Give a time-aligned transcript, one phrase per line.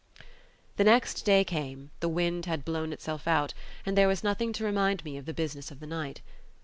[0.77, 3.53] The next day came, the wind had blown itself out,
[3.85, 6.21] and there was nothing to remind me of the business of the night.